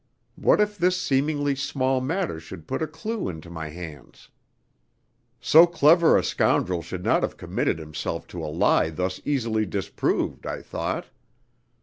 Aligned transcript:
What 0.35 0.59
if 0.59 0.79
this 0.79 0.99
seemingly 0.99 1.55
small 1.55 2.01
matter 2.01 2.39
should 2.39 2.65
put 2.65 2.81
a 2.81 2.87
clue 2.87 3.29
into 3.29 3.51
my 3.51 3.69
hands. 3.69 4.29
So 5.39 5.67
clever 5.67 6.17
a 6.17 6.23
scoundrel 6.23 6.81
should 6.81 7.03
not 7.03 7.21
have 7.21 7.37
committed 7.37 7.77
himself 7.77 8.25
to 8.29 8.43
a 8.43 8.49
lie 8.51 8.89
thus 8.89 9.21
easily 9.25 9.67
disproved, 9.67 10.47
I 10.47 10.63
thought. 10.63 11.05